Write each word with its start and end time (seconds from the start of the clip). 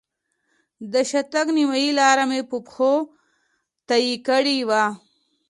د 0.91 0.93
شاتګ 1.09 1.47
نیمایي 1.57 1.89
لاره 1.99 2.25
مې 2.29 2.39
په 2.49 2.57
پښو 2.65 2.93
طی 3.89 4.07
کړې 4.27 4.57
وه. 4.69 4.83